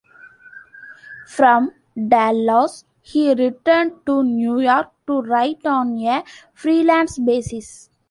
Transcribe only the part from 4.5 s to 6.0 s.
York to write on